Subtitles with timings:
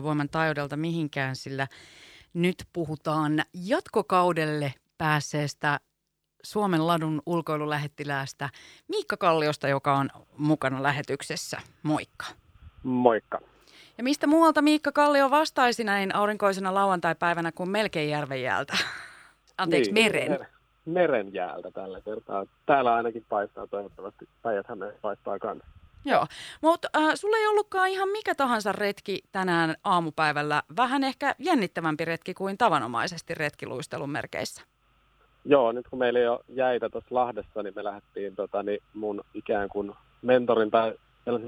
[0.00, 1.68] voiman taajuudelta mihinkään, sillä
[2.34, 5.80] nyt puhutaan jatkokaudelle päässeestä
[6.44, 8.48] Suomen ladun ulkoilulähettiläästä
[8.88, 11.60] Miikka Kalliosta, joka on mukana lähetyksessä.
[11.82, 12.26] Moikka.
[12.82, 13.40] Moikka.
[13.98, 18.76] Ja mistä muualta Miikka Kallio vastaisi näin aurinkoisena lauantai-päivänä kuin melkein järven jäältä?
[19.58, 20.46] Anteeksi, niin, meren.
[20.84, 22.46] Meren jäältä tällä kertaa.
[22.66, 24.28] Täällä ainakin paistaa toivottavasti.
[24.42, 24.66] päijät
[25.02, 25.81] paistaa kanssa.
[26.04, 26.26] Joo,
[26.62, 30.62] mutta äh, sulla ei ollutkaan ihan mikä tahansa retki tänään aamupäivällä.
[30.76, 34.62] Vähän ehkä jännittävämpi retki kuin tavanomaisesti retkiluistelun merkeissä.
[35.44, 39.24] Joo, nyt kun meillä ei ole jäitä tuossa Lahdessa, niin me lähdettiin tota, niin mun
[39.34, 40.94] ikään kuin mentorin tai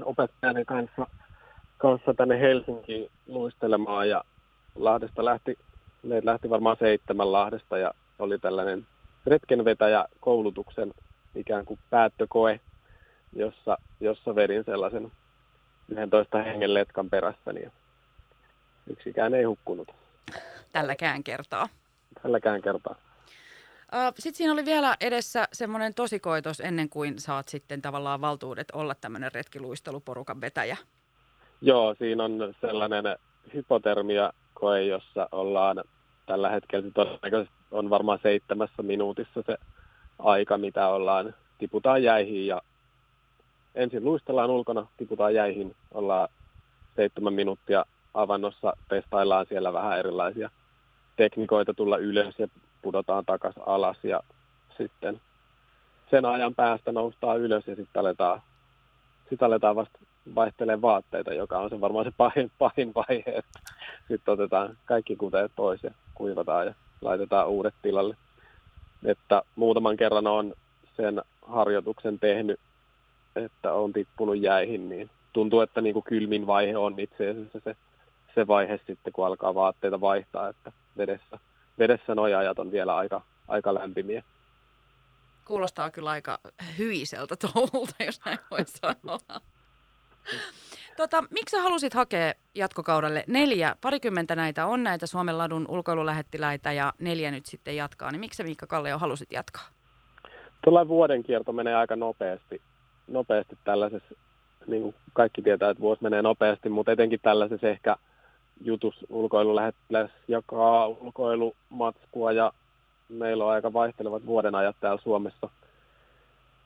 [0.03, 1.07] opettajan kanssa,
[1.77, 4.23] kanssa tänne Helsinkiin luistelemaan ja
[4.75, 5.57] Lahdesta lähti,
[6.03, 8.87] meitä lähti varmaan seitsemän Lahdesta ja oli tällainen
[9.25, 10.93] retkenvetäjä koulutuksen
[11.35, 12.59] ikään kuin päättökoe,
[13.35, 15.11] jossa, jossa vedin sellaisen
[15.89, 17.71] 11 hengen letkan perässä, niin
[18.89, 19.91] yksikään ei hukkunut.
[20.71, 21.69] Tälläkään kertaa.
[22.23, 22.95] Tälläkään kertaa.
[24.19, 29.31] Sitten siinä oli vielä edessä semmoinen tosikoitos ennen kuin saat sitten tavallaan valtuudet olla tämmöinen
[29.33, 30.77] retkiluisteluporukan vetäjä.
[31.61, 33.05] Joo, siinä on sellainen
[33.53, 35.83] hypotermia-koe, jossa ollaan
[36.25, 39.57] tällä hetkellä, todennäköisesti on varmaan seitsemässä minuutissa se
[40.19, 42.61] aika, mitä ollaan, tiputaan jäihin ja
[43.75, 46.29] ensin luistellaan ulkona, tiputaan jäihin, ollaan
[46.95, 50.49] seitsemän minuuttia avannossa, testaillaan siellä vähän erilaisia
[51.15, 52.47] teknikoita tulla ylös ja
[52.81, 54.21] pudotaan takaisin alas ja
[54.77, 55.21] sitten
[56.11, 58.41] sen ajan päästä noustaan ylös ja sitten aletaan,
[59.29, 59.99] sit aletaan vasta
[60.35, 63.59] vaihtelemaan vaatteita, joka on se varmaan se pahin, pahin vaihe, että
[64.07, 68.17] sitten otetaan kaikki kuteet pois ja kuivataan ja laitetaan uudet tilalle.
[69.05, 70.53] Että muutaman kerran on
[70.97, 72.59] sen harjoituksen tehnyt,
[73.35, 77.75] että on tippunut jäihin, niin tuntuu, että niin kuin kylmin vaihe on itse asiassa se,
[78.35, 81.39] se vaihe sitten, kun alkaa vaatteita vaihtaa, että vedessä
[81.79, 84.23] vedessä nojajat on vielä aika, aika lämpimiä.
[85.45, 86.39] Kuulostaa kyllä aika
[86.77, 89.41] hyiseltä touhulta, jos näin voi sanoa.
[90.97, 96.93] Tota, miksi sä halusit hakea jatkokaudelle neljä, parikymmentä näitä on näitä Suomen ladun ulkoilulähettiläitä ja
[96.99, 99.63] neljä nyt sitten jatkaa, niin miksi sä Miikka Kallio halusit jatkaa?
[100.63, 102.61] Tuollainen vuoden kierto menee aika nopeasti,
[103.07, 104.15] nopeasti tällaisessa,
[104.67, 107.95] niin kuin kaikki tietää, että vuosi menee nopeasti, mutta etenkin tällaisessa ehkä–
[108.61, 112.53] jutus ulkoilulähettiläs jakaa ulkoilumatskua ja
[113.09, 115.49] meillä on aika vaihtelevat vuoden ajat täällä Suomessa.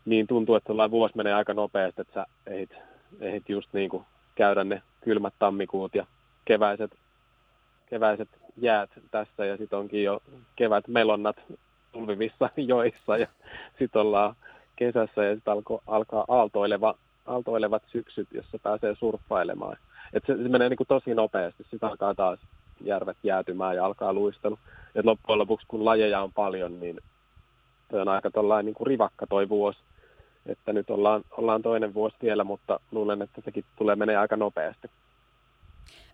[0.05, 2.71] Niin tuntuu, että sellainen vuosi menee aika nopeasti, että sä ehdit,
[3.19, 4.05] ehdit just niin kuin
[4.35, 6.05] käydä ne kylmät tammikuut ja
[6.45, 6.91] keväiset,
[7.89, 10.21] keväiset jäät tässä ja sitten onkin jo
[10.55, 11.35] kevät melonnat
[11.91, 13.27] tulvivissa joissa ja
[13.79, 14.35] sitten ollaan
[14.79, 15.53] kesässä ja sitten
[15.87, 16.95] alkaa aaltoileva,
[17.25, 19.77] aaltoilevat syksyt, jossa pääsee surffailemaan.
[20.13, 21.63] Et se, se menee niin kuin tosi nopeasti.
[21.63, 22.39] Sitten alkaa taas
[22.81, 24.59] järvet jäätymään ja alkaa luistelu.
[24.95, 26.99] Et loppujen lopuksi, kun lajeja on paljon, niin
[27.91, 28.29] toi on aika
[28.63, 29.79] niin kuin rivakka toi vuosi.
[30.45, 34.89] Että nyt ollaan, ollaan toinen vuosi vielä, mutta luulen, että sekin tulee menee aika nopeasti.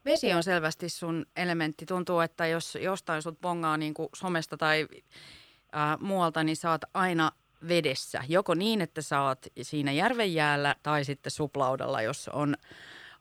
[0.06, 1.86] Vesi on selvästi sun elementti.
[1.86, 4.88] Tuntuu, että jos jostain sut pongaa niin kuin somesta tai
[5.76, 7.32] äh, muualta, niin saat aina
[7.68, 8.22] vedessä.
[8.30, 12.56] Joko niin, että saat siinä järven jäällä tai sitten suplaudalla, jos on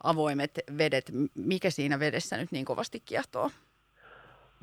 [0.02, 1.12] avoimet vedet.
[1.34, 3.50] Mikä siinä vedessä nyt niin kovasti kiehtoo?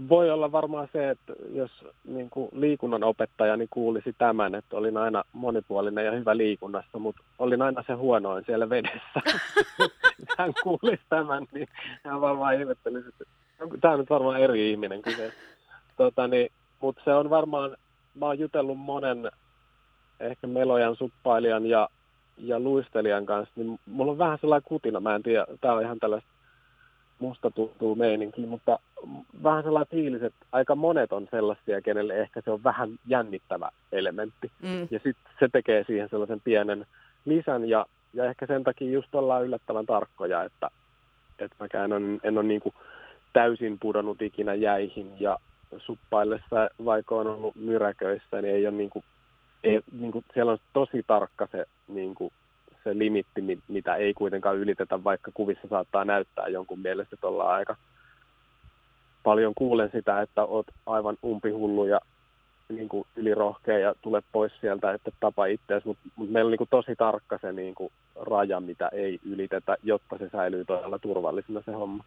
[0.10, 1.72] Voi olla varmaan se, että jos
[2.04, 7.22] niin kuin liikunnan opettajani niin kuulisi tämän, että olin aina monipuolinen ja hyvä liikunnassa, mutta
[7.40, 9.22] olin aina se huonoin siellä vedessä.
[10.38, 11.68] hän kuulisi tämän, niin
[12.04, 13.26] hän varmaan ihmettelisi, että
[13.82, 15.34] tämä on nyt varmaan eri ihminen kyse.
[15.98, 17.78] Tota, niin, mutta se on varmaan,
[18.16, 19.32] mä oon jutellut monen
[20.22, 21.90] ehkä melojan suppailijan ja
[22.38, 26.00] ja luistelijan kanssa, niin mulla on vähän sellainen kutina, mä en tiedä, tää on ihan
[26.00, 26.30] tällaista
[27.22, 28.80] musta tuntuu meininki, mutta
[29.44, 34.52] vähän sellainen fiilis, että aika monet on sellaisia, kenelle ehkä se on vähän jännittävä elementti.
[34.62, 34.82] Mm.
[34.92, 36.86] Ja sitten se tekee siihen sellaisen pienen
[37.26, 40.70] lisän ja, ja ehkä sen takia just ollaan yllättävän tarkkoja, että,
[41.40, 42.76] että mäkään en, en ole niin kuin
[43.34, 45.38] täysin pudonnut ikinä jäihin ja
[45.78, 49.06] suppaillessa, vaikka on ollut myräköissä, niin ei ole niin kuin
[49.64, 52.34] ei, niin kuin, siellä on tosi tarkka se, niin kuin,
[52.84, 57.76] se limitti, mitä ei kuitenkaan ylitetä, vaikka kuvissa saattaa näyttää jonkun mielestä, että ollaan aika
[59.24, 62.00] paljon kuulen sitä, että oot aivan umpihullu ja
[62.70, 66.58] niin kuin ylirohkea ja tule pois sieltä, että tapa itseäsi, mutta mut meillä on niin
[66.58, 71.62] kuin tosi tarkka se niin kuin raja, mitä ei ylitetä, jotta se säilyy todella turvallisena
[71.66, 72.04] se homma.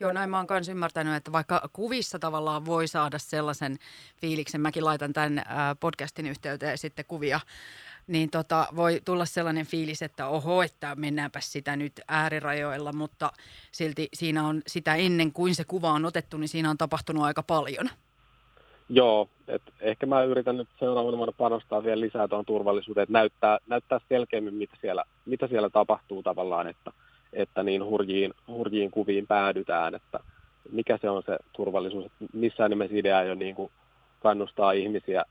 [0.00, 3.78] Joo, näin mä oon myös ymmärtänyt, että vaikka kuvissa tavallaan voi saada sellaisen
[4.20, 5.42] fiiliksen, mäkin laitan tämän
[5.80, 7.40] podcastin yhteyteen sitten kuvia
[8.06, 13.32] niin tota, voi tulla sellainen fiilis, että oho, että mennäänpä sitä nyt äärirajoilla, mutta
[13.72, 17.42] silti siinä on sitä ennen kuin se kuva on otettu, niin siinä on tapahtunut aika
[17.42, 17.88] paljon.
[18.88, 23.58] Joo, et ehkä mä yritän nyt seuraavana vuonna panostaa vielä lisää tuohon turvallisuuteen, että näyttää,
[23.66, 26.92] näyttää selkeämmin, mitä siellä, mitä siellä tapahtuu tavallaan, että,
[27.32, 30.20] että niin hurjiin, hurjiin kuviin päädytään, että
[30.72, 33.70] mikä se on se turvallisuus, että missään nimessä idea ei ole niin kuin
[34.20, 35.24] kannustaa ihmisiä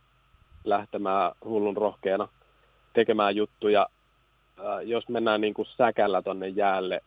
[0.64, 2.28] lähtemään hullun rohkeana
[2.94, 3.88] tekemään juttuja.
[4.84, 7.02] Jos mennään niin kuin säkällä tonne jäälle,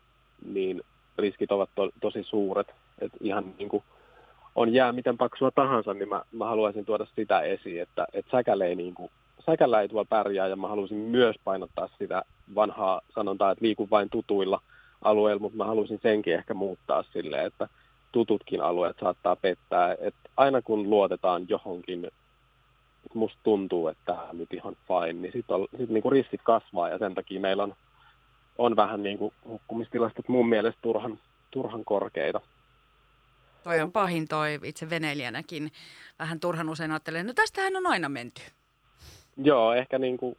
[0.47, 0.83] niin
[1.19, 2.75] riskit ovat to, tosi suuret.
[3.01, 3.85] Et ihan niin kuin
[4.55, 8.65] on jää miten paksua tahansa, niin mä, mä haluaisin tuoda sitä esiin, että, että säkällä,
[8.65, 9.11] ei niin kuin,
[9.47, 12.23] säkällä ei tuolla pärjää ja mä haluaisin myös painottaa sitä
[12.55, 14.61] vanhaa sanontaa, että liiku vain tutuilla
[15.03, 17.69] alueilla, mutta mä haluaisin senkin ehkä muuttaa silleen, että
[18.13, 19.93] tututkin alueet saattaa pettää.
[19.93, 25.33] Että aina kun luotetaan johonkin, että musta tuntuu, että tämä on nyt ihan fine, niin
[25.33, 27.75] sitten sit niinku riskit kasvaa ja sen takia meillä on,
[28.59, 31.19] on vähän niin kuin hukkumistilastot mun mielestä turhan,
[31.51, 32.41] turhan korkeita.
[33.65, 35.73] Toi on pahin toi itse veneilijänäkin.
[36.19, 38.43] Vähän turhan usein ajattelen, no tästähän on aina menty.
[39.37, 40.37] Joo, ehkä niin kuin,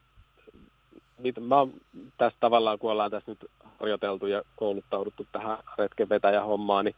[1.40, 1.74] mä oon
[2.18, 3.46] tässä tavallaan, kun ollaan tässä nyt
[3.80, 6.96] harjoiteltu ja kouluttauduttu tähän retkenvetäjähommaan, niin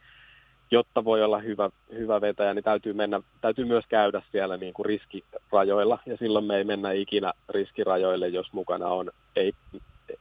[0.70, 4.86] jotta voi olla hyvä, hyvä vetäjä, niin täytyy, mennä, täytyy myös käydä siellä niin kuin
[4.86, 9.52] riskirajoilla, ja silloin me ei mennä ikinä riskirajoille, jos mukana on ei,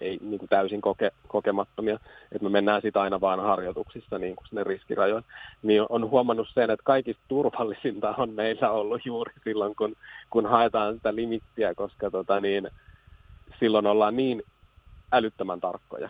[0.02, 2.00] ei niin kuin täysin koke, kokemattomia,
[2.32, 5.28] että me mennään sitä aina vaan harjoituksissa niin kuin sinne riskirajoille.
[5.64, 9.96] Niin on huomannut sen, että kaikista turvallisinta on meillä ollut juuri silloin, kun,
[10.30, 12.70] kun haetaan sitä limittiä, koska tota niin,
[13.60, 14.44] silloin ollaan niin
[15.12, 16.10] älyttömän tarkkoja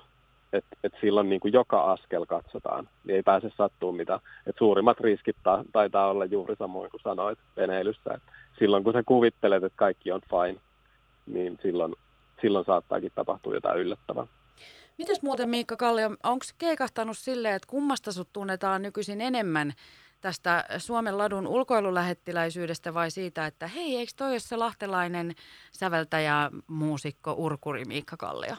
[0.58, 4.20] että et silloin niin kuin joka askel katsotaan, niin ei pääse sattumaan mitään.
[4.48, 8.14] Et suurimmat riskit ta- taitaa olla juuri samoin kuin sanoit veneilyssä.
[8.14, 8.24] Et
[8.60, 10.62] silloin kun sä kuvittelet, että kaikki on fine,
[11.26, 11.96] niin silloin,
[12.42, 14.28] silloin saattaakin tapahtua jotain yllättävää.
[14.98, 19.74] Mites muuten Miikka Kallio, onko keikahtanut silleen, että kummasta sut tunnetaan nykyisin enemmän
[20.26, 25.32] tästä Suomen ladun ulkoilulähettiläisyydestä vai siitä, että hei, eikö toi ole se lahtelainen
[25.72, 28.56] säveltäjä, muusikko, urkuri Miikka Kallio?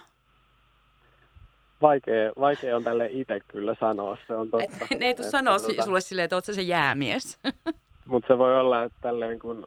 [1.82, 4.86] vaikea, vaikea on tälle itse kyllä sanoa, se on totta.
[5.00, 7.40] Ne ei tule sanoa tuota, sulle silleen, että oot se jäämies.
[8.10, 9.66] Mutta se voi olla, että tälleen kun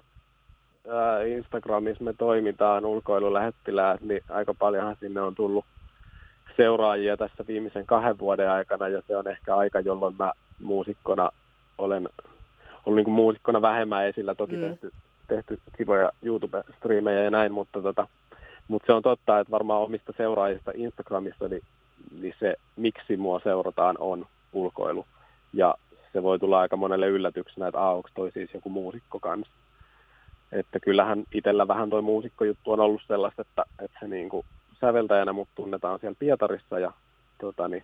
[1.37, 5.65] Instagramissa me toimitaan ulkoilulähettiläät, niin aika paljonhan sinne on tullut
[6.57, 11.29] seuraajia tässä viimeisen kahden vuoden aikana, ja se on ehkä aika, jolloin mä muusikkona
[11.79, 12.09] olen
[12.85, 14.61] ollut niin kuin muusikkona vähemmän esillä, toki mm.
[14.61, 14.91] tehty,
[15.27, 18.07] tehty kivoja YouTube-striimejä ja näin, mutta, tota,
[18.67, 21.63] mutta se on totta, että varmaan omista seuraajista Instagramissa niin
[22.11, 25.05] niin se, miksi mua seurataan, on ulkoilu.
[25.53, 25.75] Ja
[26.13, 29.53] se voi tulla aika monelle yllätyksenä, että onko toi siis joku muusikko kanssa.
[30.51, 34.45] Että kyllähän itsellä vähän toi muusikkojuttu on ollut sellaista, että, että se niin kuin
[34.81, 36.91] säveltäjänä mut tunnetaan siellä Pietarissa ja
[37.41, 37.83] tota, niin,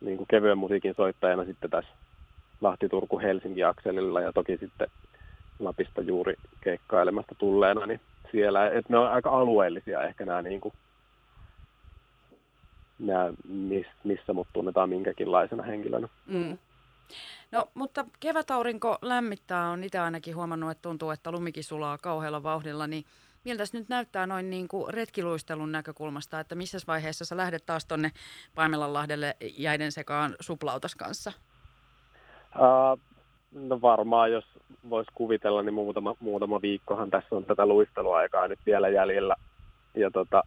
[0.00, 1.90] niin kuin kevyen musiikin soittajana sitten tässä
[2.60, 4.88] Lahti-Turku-Helsinki-akselilla ja toki sitten
[5.58, 8.00] Lapista juuri keikkailemasta tulleena, niin
[8.32, 10.74] siellä, että ne on aika alueellisia ehkä nämä niin kuin
[12.98, 13.32] nämä,
[14.04, 16.08] missä mut tunnetaan minkäkinlaisena henkilönä.
[16.26, 16.58] Mm.
[17.52, 22.86] No, mutta kevätaurinko lämmittää, on itse ainakin huomannut, että tuntuu, että lumikin sulaa kauhealla vauhdilla,
[22.86, 23.04] niin
[23.44, 28.10] miltä nyt näyttää noin niin kuin retkiluistelun näkökulmasta, että missä vaiheessa sä lähdet taas tuonne
[28.54, 31.32] Paimelanlahdelle jäiden sekaan suplautas kanssa?
[32.56, 33.00] Uh,
[33.52, 34.44] no varmaan, jos
[34.90, 39.34] voisi kuvitella, niin muutama, muutama viikkohan tässä on tätä luisteluaikaa nyt vielä jäljellä.
[39.94, 40.42] Ja tota,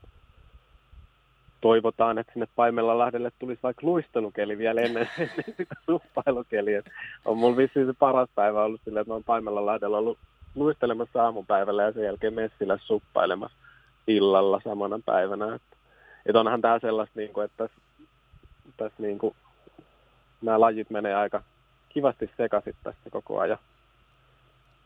[1.62, 6.84] toivotaan, että sinne Paimelanlahdelle tulisi vaikka luistelukeli vielä ennen, ennen suppailukeliä.
[7.26, 10.18] On mulla vissiin se paras päivä ollut sillä, että mä oon Paimelanlahdella ollut
[10.56, 13.58] luistelemassa aamupäivällä ja sen jälkeen messillä suppailemassa
[14.08, 15.56] illalla samana päivänä.
[15.56, 15.78] Että,
[16.26, 17.82] että onhan tämä sellaista, niin kuin, että tässä,
[18.78, 19.36] tässä niin kuin,
[20.42, 21.44] nämä lajit menee aika
[21.94, 23.58] kivasti sekaisin tässä koko ajan.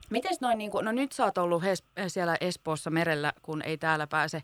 [0.10, 1.64] Miten noin, niin kuin, no nyt sä oot ollut
[2.08, 4.44] siellä Espoossa merellä, kun ei täällä pääse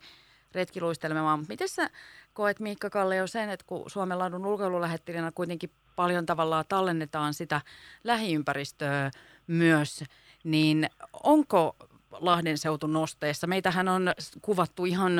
[0.51, 1.45] retkiluistelemaan.
[1.49, 1.89] Miten sä
[2.33, 7.61] koet Miikka Kallio sen, että kun Suomen laadun ulkoilulähettilinä kuitenkin paljon tavallaan tallennetaan sitä
[8.03, 9.11] lähiympäristöä
[9.47, 10.03] myös,
[10.43, 10.89] niin
[11.23, 11.75] onko
[12.11, 13.47] Lahden seutu nosteessa?
[13.47, 15.13] Meitähän on kuvattu ihan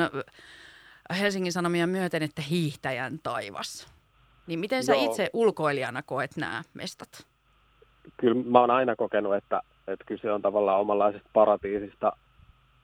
[1.18, 3.86] Helsingin Sanomia myöten, että hiihtäjän taivas.
[4.46, 5.04] Niin miten sä Joo.
[5.04, 7.26] itse ulkoilijana koet nämä mestat?
[8.16, 12.12] Kyllä mä oon aina kokenut, että, että kyse on tavallaan omanlaisesta paratiisista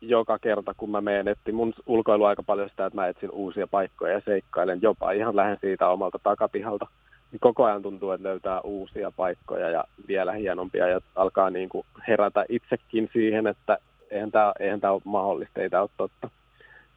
[0.00, 3.66] joka kerta, kun mä menen etti mun ulkoilu aika paljon sitä, että mä etsin uusia
[3.66, 6.86] paikkoja ja seikkailen jopa ihan lähden siitä omalta takapihalta.
[7.32, 11.86] Niin koko ajan tuntuu, että löytää uusia paikkoja ja vielä hienompia ja alkaa niin kuin
[12.08, 13.78] herätä itsekin siihen, että
[14.10, 16.30] eihän tämä, eihän tämä ole mahdollista, ei tämä ole totta.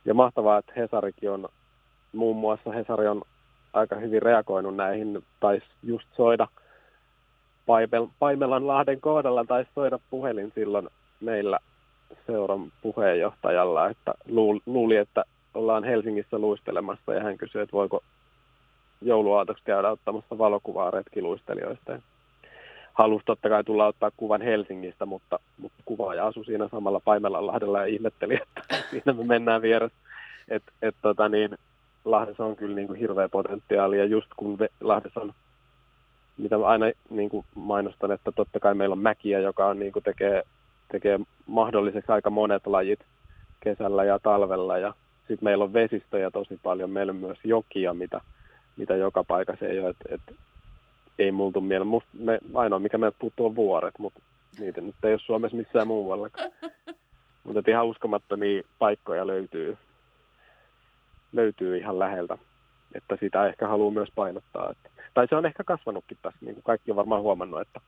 [0.06, 1.50] ja mahtavaa, että Hesarikin on,
[2.14, 3.22] muun muassa Hesari on
[3.74, 6.48] aika hyvin reagoinut näihin, taisi just soida
[8.20, 10.90] Paimelan Lahden kohdalla, taisi soida puhelin silloin
[11.20, 11.60] meillä
[12.28, 14.14] seuran puheenjohtajalla, että
[14.66, 18.04] luuli, että ollaan Helsingissä luistelemassa ja hän kysyi, että voiko
[19.02, 22.00] jouluaatoksi käydä ottamassa valokuvaa retkiluistelijoista.
[22.94, 27.86] Halusi totta kai tulla ottaa kuvan Helsingistä, mutta, mutta kuvaaja asui siinä samalla Paimelanlahdella ja
[27.86, 29.98] ihmetteli, että siinä me mennään vieressä.
[30.50, 31.58] Et, et, tota niin,
[32.06, 35.34] Lahdessa on kyllä niin kuin hirveä potentiaali ja just kun Lahdessa on,
[36.38, 39.92] mitä mä aina niin kuin mainostan, että totta kai meillä on mäkiä, joka on, niin
[39.92, 40.44] kuin tekee,
[40.92, 43.00] tekee mahdolliseksi aika monet lajit
[43.60, 48.22] kesällä ja talvella ja sitten meillä on vesistöjä tosi paljon, meillä on myös jokia, mitä,
[48.78, 50.38] mitä joka paikassa ei ole, että et,
[51.20, 51.88] ei multu mieleen.
[51.88, 54.20] Musta me, ainoa, mikä meiltä puuttuu on vuoret, mutta
[54.60, 56.30] niitä nyt ei ole Suomessa missään muualla.
[57.44, 59.78] mutta ihan uskomattomia paikkoja löytyy,
[61.34, 62.38] löytyy ihan läheltä,
[62.96, 64.72] että sitä ehkä haluaa myös painottaa.
[64.72, 67.82] Että, tai se on ehkä kasvanutkin tässä, niin kuin kaikki on varmaan huomannut, että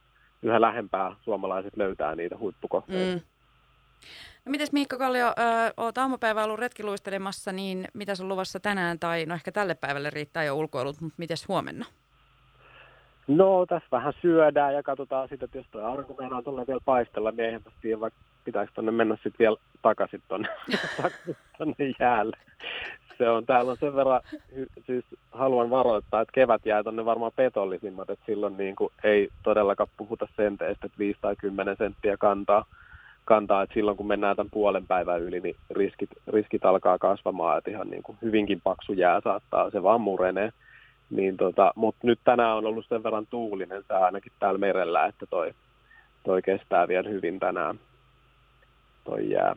[0.44, 3.16] yhä lähempää suomalaiset löytää niitä huippukohteita.
[3.16, 3.22] Mm.
[4.46, 5.34] No mites Miikka Kallio,
[5.78, 10.44] oot aamupäivä ollut retkiluistelemassa, niin mitä on luvassa tänään tai no ehkä tälle päivälle riittää
[10.44, 11.86] jo ulkoilut, mutta mites huomenna?
[13.28, 17.32] No tässä vähän syödään ja katsotaan sitten, että jos tuo aurinko meinaa tuolla vielä paistella,
[17.32, 20.48] niin eihän tiedä, vaikka pitäisi tuonne mennä sitten vielä takaisin tuonne,
[21.58, 22.38] tonne jäälle.
[23.18, 24.22] Se on, täällä on sen verran,
[24.86, 29.90] siis haluan varoittaa, että kevät jää tuonne varmaan petollisimmat, että silloin niin kuin ei todellakaan
[29.98, 32.66] puhuta senteistä, että 5 tai 10 senttiä kantaa
[33.26, 37.72] kantaa, että silloin kun mennään tämän puolen päivän yli, niin riskit, riskit alkaa kasvamaan, että
[37.72, 40.54] ihan niin kuin hyvinkin paksu jää saattaa, se vaan murenee.
[41.10, 45.26] Niin tota, Mutta nyt tänään on ollut sen verran tuulinen sää ainakin täällä merellä, että
[45.26, 45.54] toi,
[46.24, 47.80] toi kestää vielä hyvin tänään,
[49.04, 49.56] toi jää.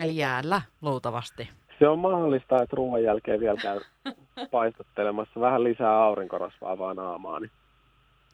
[0.00, 1.48] Eli jäällä luultavasti.
[1.78, 3.80] Se on mahdollista, että ruoan jälkeen vielä käy
[4.50, 7.50] paistattelemassa vähän lisää aurinkorasvaa vaan naamaa, niin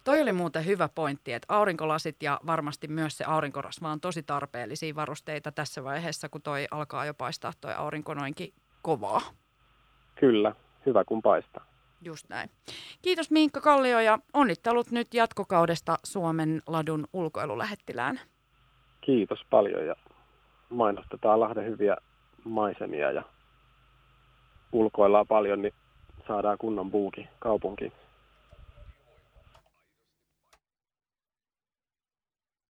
[0.04, 4.94] Toi oli muuten hyvä pointti, että aurinkolasit ja varmasti myös se aurinkorasva on tosi tarpeellisia
[4.94, 9.20] varusteita tässä vaiheessa, kun toi alkaa jo paistaa toi aurinko noinkin kovaa.
[10.14, 10.54] Kyllä,
[10.87, 11.64] hyvä kun paistaa.
[12.02, 12.50] Just näin.
[13.02, 18.20] Kiitos Minkka Kallio ja onnittelut nyt jatkokaudesta Suomen ladun ulkoilulähettilään.
[19.00, 19.94] Kiitos paljon ja
[20.70, 21.97] mainostetaan Lahden hyviä
[22.44, 23.23] maisemia ja
[24.73, 25.75] ulkoillaan paljon, niin
[26.28, 27.92] saadaan kunnon buuki kaupunkiin.